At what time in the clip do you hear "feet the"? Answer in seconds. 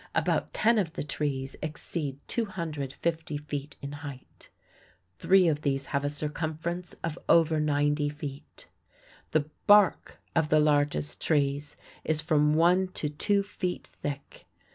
8.09-9.45